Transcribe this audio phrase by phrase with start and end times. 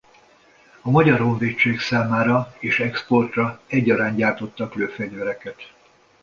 [0.81, 5.73] A Magyar Honvédség számára és exportra egyaránt gyártottak lőfegyvereket.